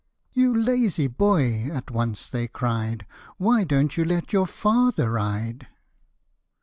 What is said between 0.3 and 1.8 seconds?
9" You lazy boy!"